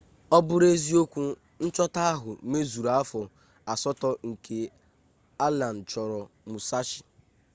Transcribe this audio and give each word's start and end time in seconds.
ọ 0.35 0.37
bụrụ 0.47 0.67
eziokwu 0.75 1.23
nchọta 1.65 2.01
ahụ 2.13 2.29
mezuru 2.51 2.89
afọ 3.01 3.21
asatọ 3.71 4.09
nke 4.29 4.57
allen 5.45 5.77
chọrọ 5.89 6.19
musashi 6.49 6.99